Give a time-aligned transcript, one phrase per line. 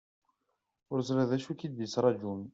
[0.91, 2.41] Ur teẓriḍ d acu ik-d-ittrajun.